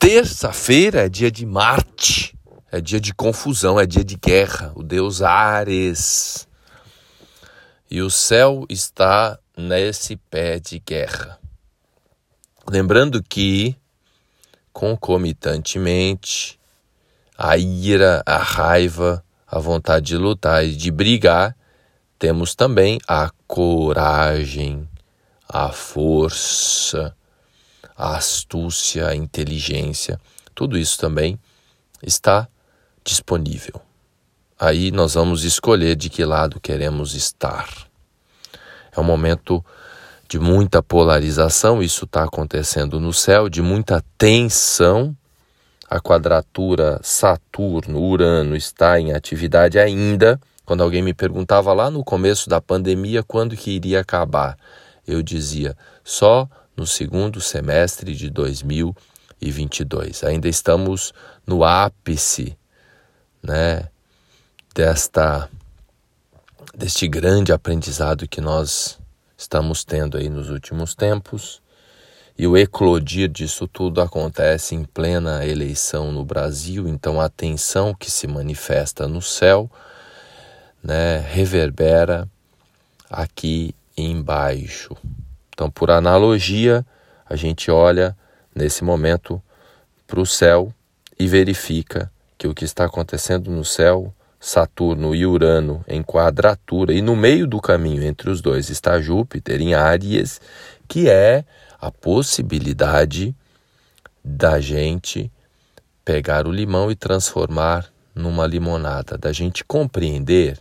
Terça-feira 0.00 1.04
é 1.04 1.08
dia 1.10 1.30
de 1.30 1.44
Marte, 1.44 2.34
é 2.72 2.80
dia 2.80 2.98
de 2.98 3.12
confusão, 3.12 3.78
é 3.78 3.84
dia 3.84 4.02
de 4.02 4.16
guerra, 4.16 4.72
o 4.74 4.82
deus 4.82 5.20
Ares. 5.20 6.48
E 7.90 8.00
o 8.00 8.08
céu 8.10 8.64
está 8.70 9.38
nesse 9.54 10.16
pé 10.16 10.58
de 10.58 10.78
guerra. 10.78 11.38
Lembrando 12.66 13.22
que, 13.22 13.76
concomitantemente, 14.72 16.58
a 17.36 17.58
ira, 17.58 18.22
a 18.24 18.38
raiva, 18.38 19.22
a 19.46 19.58
vontade 19.58 20.06
de 20.06 20.16
lutar 20.16 20.64
e 20.64 20.74
de 20.74 20.90
brigar, 20.90 21.54
temos 22.18 22.54
também 22.54 22.98
a 23.06 23.30
coragem, 23.46 24.88
a 25.46 25.70
força, 25.70 27.14
a 28.00 28.16
astúcia, 28.16 29.08
a 29.08 29.14
inteligência, 29.14 30.18
tudo 30.54 30.78
isso 30.78 30.98
também 30.98 31.38
está 32.02 32.48
disponível. 33.04 33.78
Aí 34.58 34.90
nós 34.90 35.12
vamos 35.12 35.44
escolher 35.44 35.96
de 35.96 36.08
que 36.08 36.24
lado 36.24 36.58
queremos 36.58 37.14
estar. 37.14 37.68
É 38.90 38.98
um 38.98 39.04
momento 39.04 39.62
de 40.26 40.38
muita 40.38 40.82
polarização, 40.82 41.82
isso 41.82 42.06
está 42.06 42.24
acontecendo 42.24 42.98
no 42.98 43.12
céu, 43.12 43.50
de 43.50 43.60
muita 43.60 44.02
tensão. 44.16 45.14
A 45.86 46.00
quadratura 46.00 46.98
Saturno-Urano 47.02 48.56
está 48.56 48.98
em 48.98 49.12
atividade 49.12 49.78
ainda. 49.78 50.40
Quando 50.64 50.82
alguém 50.82 51.02
me 51.02 51.12
perguntava 51.12 51.74
lá 51.74 51.90
no 51.90 52.02
começo 52.02 52.48
da 52.48 52.62
pandemia 52.62 53.22
quando 53.22 53.54
que 53.54 53.72
iria 53.72 54.00
acabar, 54.00 54.56
eu 55.06 55.22
dizia 55.22 55.76
só 56.02 56.48
no 56.80 56.86
segundo 56.86 57.42
semestre 57.42 58.14
de 58.14 58.30
2022. 58.30 60.24
Ainda 60.24 60.48
estamos 60.48 61.12
no 61.46 61.62
ápice, 61.62 62.56
né, 63.42 63.86
desta 64.74 65.46
deste 66.74 67.06
grande 67.06 67.52
aprendizado 67.52 68.26
que 68.26 68.40
nós 68.40 68.98
estamos 69.36 69.84
tendo 69.84 70.16
aí 70.16 70.30
nos 70.30 70.48
últimos 70.48 70.94
tempos. 70.94 71.60
E 72.38 72.46
o 72.46 72.56
eclodir 72.56 73.28
disso 73.28 73.68
tudo 73.68 74.00
acontece 74.00 74.74
em 74.74 74.82
plena 74.82 75.44
eleição 75.44 76.10
no 76.10 76.24
Brasil, 76.24 76.88
então 76.88 77.20
a 77.20 77.28
tensão 77.28 77.92
que 77.92 78.10
se 78.10 78.26
manifesta 78.26 79.06
no 79.06 79.20
céu, 79.20 79.70
né, 80.82 81.18
reverbera 81.18 82.26
aqui 83.10 83.74
embaixo. 83.94 84.96
Então, 85.60 85.70
por 85.70 85.90
analogia, 85.90 86.86
a 87.28 87.36
gente 87.36 87.70
olha 87.70 88.16
nesse 88.54 88.82
momento 88.82 89.42
para 90.06 90.18
o 90.18 90.24
céu 90.24 90.72
e 91.18 91.26
verifica 91.26 92.10
que 92.38 92.48
o 92.48 92.54
que 92.54 92.64
está 92.64 92.86
acontecendo 92.86 93.50
no 93.50 93.62
céu, 93.62 94.10
Saturno 94.40 95.14
e 95.14 95.26
Urano 95.26 95.84
em 95.86 96.02
quadratura, 96.02 96.94
e 96.94 97.02
no 97.02 97.14
meio 97.14 97.46
do 97.46 97.60
caminho 97.60 98.02
entre 98.02 98.30
os 98.30 98.40
dois 98.40 98.70
está 98.70 99.02
Júpiter 99.02 99.60
em 99.60 99.74
Áries, 99.74 100.40
que 100.88 101.10
é 101.10 101.44
a 101.78 101.90
possibilidade 101.90 103.36
da 104.24 104.60
gente 104.60 105.30
pegar 106.02 106.46
o 106.46 106.50
limão 106.50 106.90
e 106.90 106.96
transformar 106.96 107.84
numa 108.14 108.46
limonada, 108.46 109.18
da 109.18 109.30
gente 109.30 109.62
compreender 109.62 110.58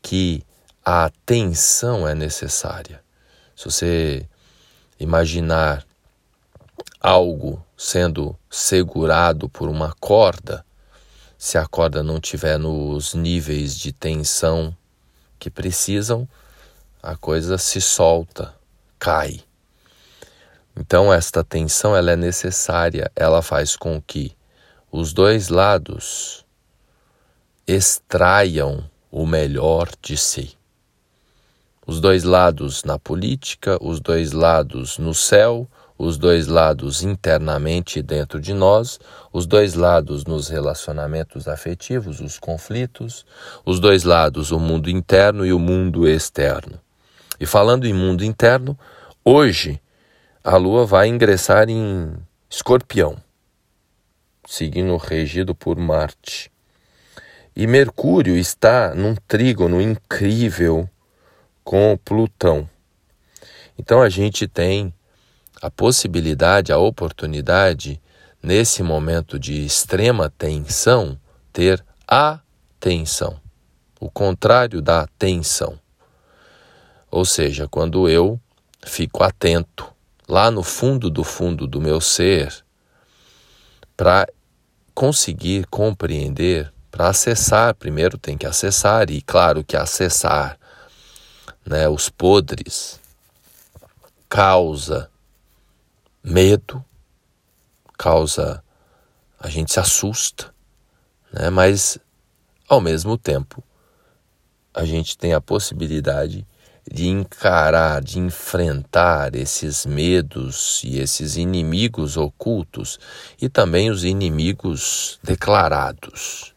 que 0.00 0.44
a 0.84 1.06
atenção 1.06 2.06
é 2.06 2.14
necessária. 2.14 3.07
Se 3.58 3.64
você 3.64 4.28
imaginar 5.00 5.84
algo 7.00 7.60
sendo 7.76 8.38
segurado 8.48 9.48
por 9.48 9.68
uma 9.68 9.92
corda, 9.98 10.64
se 11.36 11.58
a 11.58 11.66
corda 11.66 12.00
não 12.00 12.20
tiver 12.20 12.56
nos 12.56 13.14
níveis 13.14 13.76
de 13.76 13.92
tensão 13.92 14.72
que 15.40 15.50
precisam, 15.50 16.28
a 17.02 17.16
coisa 17.16 17.58
se 17.58 17.80
solta, 17.80 18.54
cai. 18.96 19.40
Então 20.76 21.12
esta 21.12 21.42
tensão 21.42 21.96
ela 21.96 22.12
é 22.12 22.16
necessária, 22.16 23.10
ela 23.16 23.42
faz 23.42 23.74
com 23.74 24.00
que 24.00 24.36
os 24.88 25.12
dois 25.12 25.48
lados 25.48 26.46
extraiam 27.66 28.88
o 29.10 29.26
melhor 29.26 29.88
de 30.00 30.16
si 30.16 30.57
os 31.88 32.00
dois 32.00 32.22
lados 32.22 32.84
na 32.84 32.98
política, 32.98 33.78
os 33.80 33.98
dois 33.98 34.32
lados 34.32 34.98
no 34.98 35.14
céu, 35.14 35.66
os 35.96 36.18
dois 36.18 36.46
lados 36.46 37.02
internamente 37.02 38.02
dentro 38.02 38.38
de 38.38 38.52
nós, 38.52 39.00
os 39.32 39.46
dois 39.46 39.72
lados 39.72 40.26
nos 40.26 40.48
relacionamentos 40.48 41.48
afetivos, 41.48 42.20
os 42.20 42.38
conflitos, 42.38 43.24
os 43.64 43.80
dois 43.80 44.04
lados, 44.04 44.52
o 44.52 44.60
mundo 44.60 44.90
interno 44.90 45.46
e 45.46 45.52
o 45.52 45.58
mundo 45.58 46.06
externo. 46.06 46.78
E 47.40 47.46
falando 47.46 47.86
em 47.86 47.94
mundo 47.94 48.22
interno, 48.22 48.78
hoje 49.24 49.80
a 50.44 50.58
Lua 50.58 50.84
vai 50.84 51.08
ingressar 51.08 51.70
em 51.70 52.12
Escorpião, 52.50 53.16
signo 54.46 54.98
regido 54.98 55.54
por 55.54 55.78
Marte. 55.78 56.52
E 57.56 57.66
Mercúrio 57.66 58.36
está 58.36 58.94
num 58.94 59.14
trígono 59.26 59.80
incrível 59.80 60.86
com 61.68 61.98
Plutão. 62.02 62.66
Então 63.76 64.00
a 64.00 64.08
gente 64.08 64.48
tem 64.48 64.90
a 65.60 65.70
possibilidade, 65.70 66.72
a 66.72 66.78
oportunidade, 66.78 68.00
nesse 68.42 68.82
momento 68.82 69.38
de 69.38 69.66
extrema 69.66 70.30
tensão, 70.30 71.20
ter 71.52 71.84
atenção, 72.06 73.38
o 74.00 74.10
contrário 74.10 74.80
da 74.80 75.06
tensão. 75.18 75.78
Ou 77.10 77.26
seja, 77.26 77.68
quando 77.68 78.08
eu 78.08 78.40
fico 78.86 79.22
atento 79.22 79.92
lá 80.26 80.50
no 80.50 80.62
fundo 80.62 81.10
do 81.10 81.22
fundo 81.22 81.66
do 81.66 81.82
meu 81.82 82.00
ser 82.00 82.64
para 83.94 84.26
conseguir 84.94 85.66
compreender, 85.66 86.72
para 86.90 87.10
acessar, 87.10 87.74
primeiro 87.74 88.16
tem 88.16 88.38
que 88.38 88.46
acessar, 88.46 89.10
e 89.10 89.20
claro 89.20 89.62
que 89.62 89.76
acessar 89.76 90.58
né, 91.68 91.88
os 91.88 92.08
podres, 92.08 92.98
causa 94.28 95.10
medo, 96.22 96.84
causa 97.96 98.62
a 99.38 99.48
gente 99.48 99.72
se 99.72 99.78
assusta, 99.78 100.52
né, 101.32 101.50
mas 101.50 101.98
ao 102.68 102.80
mesmo 102.80 103.18
tempo 103.18 103.62
a 104.72 104.84
gente 104.84 105.16
tem 105.16 105.34
a 105.34 105.40
possibilidade 105.40 106.46
de 106.90 107.06
encarar, 107.06 108.02
de 108.02 108.18
enfrentar 108.18 109.34
esses 109.34 109.84
medos 109.84 110.82
e 110.84 110.98
esses 110.98 111.36
inimigos 111.36 112.16
ocultos 112.16 112.98
e 113.40 113.48
também 113.48 113.90
os 113.90 114.04
inimigos 114.04 115.18
declarados. 115.22 116.54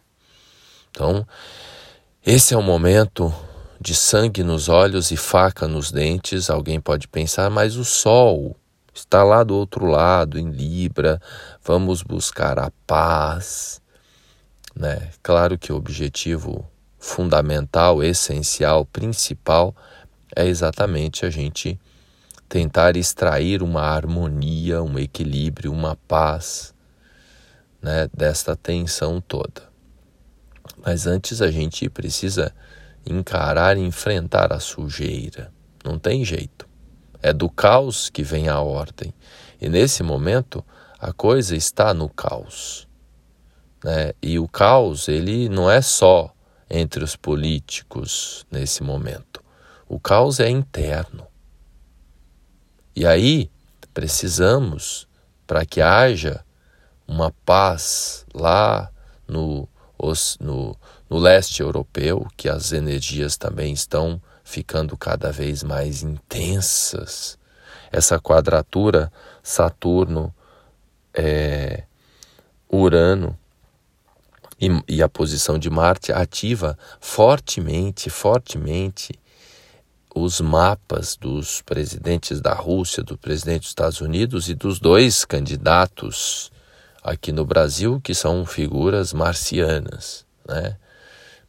Então, 0.90 1.28
esse 2.26 2.54
é 2.54 2.58
o 2.58 2.62
momento 2.62 3.34
de 3.82 3.96
sangue 3.96 4.44
nos 4.44 4.70
olhos 4.70 5.10
e 5.10 5.18
faca 5.18 5.68
nos 5.68 5.92
dentes, 5.92 6.52
alguém 6.52 6.80
pode 6.80 7.08
pensar, 7.08 7.50
mas 7.50 7.78
o 7.78 7.84
sol 7.84 8.56
está 8.94 9.24
lá 9.24 9.44
do 9.44 9.56
outro 9.56 9.88
lado, 9.88 10.38
em 10.38 10.52
Libra, 10.52 11.20
vamos 11.64 12.04
buscar 12.04 12.60
a 12.60 12.72
paz. 12.86 13.82
Né? 14.76 15.10
Claro 15.24 15.58
que 15.58 15.74
o 15.74 15.76
objetivo 15.76 16.70
fundamental, 17.00 18.04
essencial, 18.04 18.86
principal 18.86 19.76
é 20.36 20.46
exatamente 20.46 21.26
a 21.26 21.32
gente 21.32 21.80
tentar 22.48 22.96
extrair 22.96 23.64
uma 23.64 23.82
harmonia, 23.82 24.84
um 24.84 25.00
equilíbrio, 25.00 25.72
uma 25.72 25.96
paz 26.08 26.72
né, 27.82 28.08
desta 28.16 28.56
tensão 28.56 29.20
toda. 29.20 29.64
Mas 30.86 31.08
antes 31.08 31.42
a 31.42 31.50
gente 31.50 31.90
precisa 31.90 32.54
encarar 33.06 33.78
e 33.78 33.82
enfrentar 33.82 34.54
a 34.54 34.60
sujeira. 34.60 35.52
Não 35.84 35.98
tem 35.98 36.24
jeito. 36.24 36.68
É 37.22 37.34
do 37.34 37.50
caos 37.50 38.10
que 38.10 38.24
vem 38.24 38.48
a 38.48 38.60
ordem. 38.60 39.14
E 39.60 39.70
nesse 39.70 40.04
momento, 40.04 40.64
a 41.00 41.12
coisa 41.14 41.56
está 41.56 41.94
no 41.94 42.10
caos. 42.10 42.88
Né? 43.84 44.14
E 44.22 44.40
o 44.40 44.48
caos, 44.48 45.08
ele 45.08 45.50
não 45.50 45.70
é 45.70 45.82
só 45.82 46.34
entre 46.70 47.04
os 47.04 47.16
políticos 47.16 48.46
nesse 48.50 48.84
momento. 48.84 49.44
O 49.88 50.00
caos 50.00 50.40
é 50.40 50.50
interno. 50.50 51.28
E 52.96 53.06
aí, 53.06 53.52
precisamos, 53.94 55.08
para 55.46 55.66
que 55.66 55.82
haja 55.82 56.44
uma 57.08 57.32
paz 57.46 58.26
lá 58.34 58.90
no, 59.28 59.68
no, 60.40 60.78
no 61.12 61.20
leste 61.20 61.62
europeu, 61.62 62.26
que 62.38 62.48
as 62.48 62.72
energias 62.72 63.36
também 63.36 63.74
estão 63.74 64.22
ficando 64.46 64.96
cada 64.96 65.30
vez 65.30 65.62
mais 65.62 66.04
intensas. 66.04 67.38
Essa 67.92 68.18
quadratura 68.18 69.12
Saturno 69.44 70.34
é, 71.14 71.84
Urano 72.72 73.38
e, 74.58 74.70
e 74.88 75.04
a 75.04 75.10
posição 75.10 75.60
de 75.60 75.70
Marte 75.70 76.14
ativa 76.14 76.78
fortemente, 77.02 78.10
fortemente 78.10 79.12
os 80.16 80.40
mapas 80.40 81.18
dos 81.18 81.62
presidentes 81.62 82.40
da 82.40 82.54
Rússia, 82.54 83.04
do 83.04 83.18
presidente 83.18 83.64
dos 83.64 83.70
Estados 83.70 84.00
Unidos 84.00 84.48
e 84.48 84.56
dos 84.56 84.80
dois 84.80 85.26
candidatos 85.26 86.54
aqui 87.04 87.34
no 87.34 87.44
Brasil, 87.44 88.00
que 88.02 88.16
são 88.16 88.46
figuras 88.46 89.12
marcianas, 89.12 90.26
né? 90.48 90.78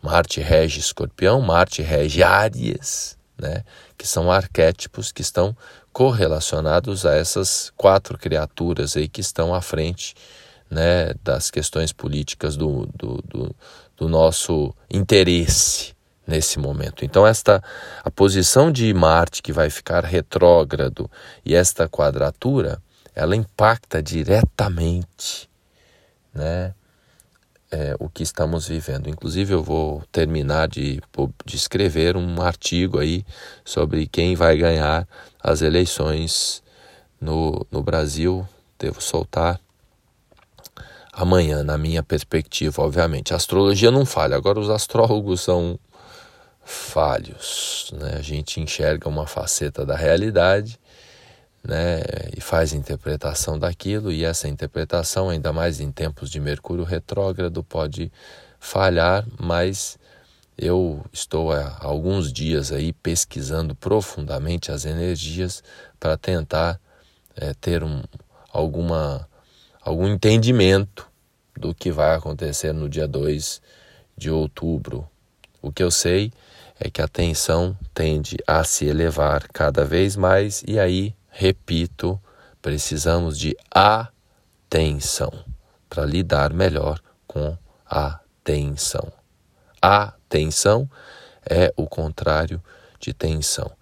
Marte 0.02 0.40
rege 0.40 0.80
Escorpião, 0.80 1.40
Marte 1.40 1.80
rege 1.80 2.22
Áries, 2.22 3.16
né? 3.38 3.62
Que 3.96 4.06
são 4.06 4.30
arquétipos 4.30 5.12
que 5.12 5.22
estão 5.22 5.56
correlacionados 5.92 7.06
a 7.06 7.14
essas 7.14 7.72
quatro 7.76 8.18
criaturas 8.18 8.96
aí 8.96 9.08
que 9.08 9.20
estão 9.20 9.54
à 9.54 9.62
frente, 9.62 10.14
né? 10.68 11.14
Das 11.22 11.50
questões 11.50 11.92
políticas 11.92 12.56
do, 12.56 12.86
do, 12.94 13.22
do, 13.22 13.56
do 13.96 14.08
nosso 14.08 14.74
interesse, 14.90 15.94
nesse 16.26 16.58
momento. 16.58 17.04
Então 17.04 17.26
esta 17.26 17.62
a 18.02 18.10
posição 18.10 18.72
de 18.72 18.92
Marte 18.92 19.42
que 19.42 19.52
vai 19.52 19.70
ficar 19.70 20.04
retrógrado 20.04 21.10
e 21.44 21.54
esta 21.54 21.88
quadratura, 21.88 22.82
ela 23.14 23.36
impacta 23.36 24.02
diretamente, 24.02 25.48
né, 26.34 26.74
é, 27.72 27.96
o 27.98 28.08
que 28.08 28.22
estamos 28.22 28.68
vivendo. 28.68 29.08
Inclusive 29.08 29.54
eu 29.54 29.62
vou 29.62 30.02
terminar 30.12 30.68
de, 30.68 31.00
de 31.44 31.56
escrever 31.56 32.16
um 32.16 32.42
artigo 32.42 32.98
aí 32.98 33.24
sobre 33.64 34.06
quem 34.06 34.36
vai 34.36 34.56
ganhar 34.58 35.08
as 35.42 35.62
eleições 35.62 36.62
no, 37.18 37.66
no 37.70 37.82
Brasil. 37.82 38.46
Devo 38.78 39.00
soltar 39.00 39.58
amanhã, 41.12 41.64
na 41.64 41.78
minha 41.78 42.02
perspectiva, 42.02 42.82
obviamente. 42.82 43.32
A 43.32 43.36
astrologia 43.36 43.90
não 43.90 44.04
falha. 44.04 44.36
Agora 44.36 44.60
os 44.60 44.68
astrólogos 44.68 45.40
são 45.40 45.78
falhos. 46.62 47.90
Né? 47.94 48.16
A 48.18 48.22
gente 48.22 48.60
enxerga 48.60 49.08
uma 49.08 49.26
faceta 49.26 49.84
da 49.86 49.96
realidade 49.96 50.78
né? 51.62 52.00
e 52.36 52.40
faz 52.40 52.72
interpretação 52.72 53.58
daquilo, 53.58 54.10
e 54.10 54.24
essa 54.24 54.48
interpretação, 54.48 55.28
ainda 55.28 55.52
mais 55.52 55.80
em 55.80 55.90
tempos 55.90 56.30
de 56.30 56.40
Mercúrio 56.40 56.84
retrógrado, 56.84 57.62
pode 57.62 58.10
falhar, 58.58 59.26
mas 59.40 59.98
eu 60.56 61.04
estou 61.12 61.52
há 61.52 61.78
alguns 61.80 62.32
dias 62.32 62.70
aí 62.72 62.92
pesquisando 62.92 63.74
profundamente 63.74 64.70
as 64.70 64.84
energias 64.84 65.62
para 65.98 66.16
tentar 66.16 66.80
é, 67.34 67.54
ter 67.54 67.82
um, 67.82 68.02
alguma, 68.52 69.28
algum 69.80 70.06
entendimento 70.06 71.08
do 71.56 71.74
que 71.74 71.90
vai 71.90 72.14
acontecer 72.14 72.72
no 72.72 72.88
dia 72.88 73.08
2 73.08 73.60
de 74.16 74.30
outubro. 74.30 75.08
O 75.60 75.72
que 75.72 75.82
eu 75.82 75.90
sei 75.90 76.32
é 76.78 76.90
que 76.90 77.00
a 77.00 77.08
tensão 77.08 77.76
tende 77.94 78.36
a 78.46 78.64
se 78.64 78.86
elevar 78.86 79.48
cada 79.52 79.84
vez 79.84 80.16
mais, 80.16 80.62
e 80.66 80.78
aí, 80.78 81.14
repito, 81.32 82.20
precisamos 82.60 83.38
de 83.38 83.56
atenção 83.70 85.32
para 85.88 86.04
lidar 86.04 86.52
melhor 86.52 87.00
com 87.26 87.56
a 87.86 88.20
tensão. 88.44 89.10
A 89.80 90.12
tensão 90.28 90.88
é 91.48 91.72
o 91.76 91.86
contrário 91.86 92.62
de 93.00 93.12
tensão. 93.12 93.72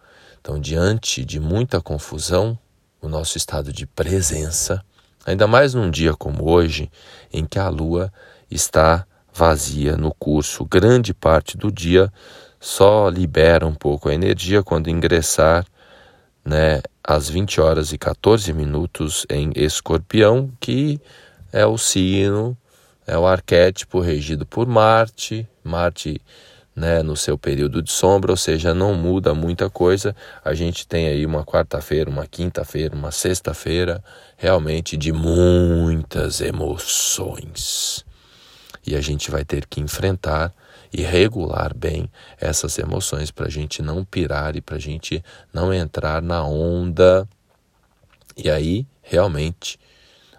Então, 0.40 0.58
diante 0.58 1.24
de 1.24 1.38
muita 1.38 1.80
confusão, 1.80 2.58
o 3.02 3.08
nosso 3.08 3.36
estado 3.36 3.72
de 3.72 3.86
presença, 3.86 4.82
ainda 5.26 5.46
mais 5.46 5.74
num 5.74 5.90
dia 5.90 6.14
como 6.14 6.48
hoje, 6.48 6.90
em 7.32 7.44
que 7.44 7.58
a 7.58 7.68
lua 7.68 8.12
está 8.50 9.06
vazia 9.32 9.96
no 9.96 10.14
curso 10.14 10.64
grande 10.64 11.12
parte 11.12 11.56
do 11.56 11.70
dia, 11.70 12.12
só 12.58 13.08
libera 13.08 13.66
um 13.66 13.74
pouco 13.74 14.08
a 14.08 14.14
energia 14.14 14.62
quando 14.62 14.88
ingressar 14.88 15.66
né, 16.44 16.82
às 17.10 17.28
20 17.28 17.60
horas 17.60 17.92
e 17.92 17.98
14 17.98 18.52
minutos 18.52 19.26
em 19.28 19.50
Escorpião, 19.56 20.48
que 20.60 21.00
é 21.52 21.66
o 21.66 21.76
signo, 21.76 22.56
é 23.04 23.18
o 23.18 23.26
arquétipo 23.26 23.98
regido 23.98 24.46
por 24.46 24.64
Marte, 24.64 25.48
Marte 25.64 26.20
né, 26.74 27.02
no 27.02 27.16
seu 27.16 27.36
período 27.36 27.82
de 27.82 27.90
sombra, 27.90 28.30
ou 28.30 28.36
seja, 28.36 28.72
não 28.72 28.94
muda 28.94 29.34
muita 29.34 29.68
coisa. 29.68 30.14
A 30.44 30.54
gente 30.54 30.86
tem 30.86 31.08
aí 31.08 31.26
uma 31.26 31.44
quarta-feira, 31.44 32.08
uma 32.08 32.28
quinta-feira, 32.28 32.94
uma 32.94 33.10
sexta-feira, 33.10 34.00
realmente 34.36 34.96
de 34.96 35.12
muitas 35.12 36.40
emoções. 36.40 38.04
E 38.86 38.94
a 38.94 39.00
gente 39.00 39.32
vai 39.32 39.44
ter 39.44 39.66
que 39.66 39.80
enfrentar 39.80 40.54
e 40.92 41.02
regular 41.02 41.74
bem 41.74 42.10
essas 42.38 42.78
emoções 42.78 43.30
para 43.30 43.46
a 43.46 43.50
gente 43.50 43.82
não 43.82 44.04
pirar 44.04 44.56
e 44.56 44.60
para 44.60 44.76
a 44.76 44.80
gente 44.80 45.22
não 45.52 45.72
entrar 45.72 46.20
na 46.20 46.44
onda. 46.44 47.28
E 48.36 48.50
aí, 48.50 48.86
realmente, 49.02 49.78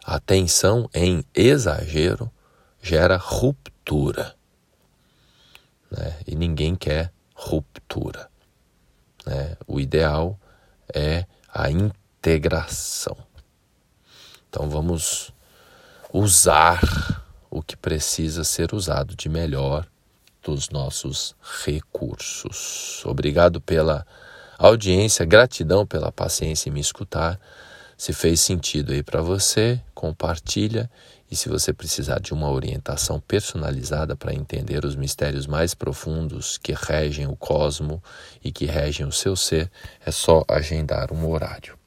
a 0.03 0.19
tensão 0.19 0.89
em 0.93 1.23
exagero 1.33 2.31
gera 2.81 3.17
ruptura. 3.17 4.35
Né? 5.89 6.17
E 6.27 6.35
ninguém 6.35 6.75
quer 6.75 7.11
ruptura. 7.33 8.29
Né? 9.25 9.55
O 9.67 9.79
ideal 9.79 10.39
é 10.93 11.25
a 11.53 11.69
integração. 11.69 13.17
Então 14.49 14.69
vamos 14.69 15.33
usar 16.11 16.81
o 17.49 17.61
que 17.61 17.77
precisa 17.77 18.43
ser 18.43 18.73
usado 18.73 19.15
de 19.15 19.29
melhor 19.29 19.87
dos 20.43 20.69
nossos 20.69 21.35
recursos. 21.63 23.03
Obrigado 23.05 23.61
pela 23.61 24.05
audiência, 24.57 25.25
gratidão 25.25 25.85
pela 25.85 26.11
paciência 26.11 26.69
em 26.69 26.73
me 26.73 26.79
escutar. 26.79 27.39
Se 27.97 28.13
fez 28.13 28.39
sentido 28.39 28.91
aí 28.91 29.03
para 29.03 29.21
você, 29.21 29.79
compartilha. 29.93 30.89
E 31.29 31.35
se 31.35 31.47
você 31.47 31.71
precisar 31.71 32.19
de 32.19 32.33
uma 32.33 32.51
orientação 32.51 33.19
personalizada 33.19 34.15
para 34.15 34.33
entender 34.33 34.83
os 34.83 34.95
mistérios 34.95 35.47
mais 35.47 35.73
profundos 35.73 36.57
que 36.57 36.73
regem 36.73 37.27
o 37.27 37.35
cosmo 37.35 38.03
e 38.43 38.51
que 38.51 38.65
regem 38.65 39.05
o 39.05 39.11
seu 39.11 39.35
ser, 39.35 39.71
é 40.05 40.11
só 40.11 40.43
agendar 40.47 41.13
um 41.13 41.29
horário. 41.29 41.80